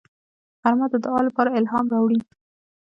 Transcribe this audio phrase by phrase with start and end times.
[0.61, 2.19] غرمه د دعا لپاره الهام راوړي